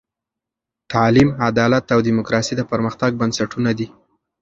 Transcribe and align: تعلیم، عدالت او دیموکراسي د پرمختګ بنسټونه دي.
تعلیم، 0.91 1.29
عدالت 1.49 1.85
او 1.95 1.99
دیموکراسي 2.07 2.53
د 2.57 2.61
پرمختګ 2.71 3.11
بنسټونه 3.21 3.71
دي. 3.77 3.87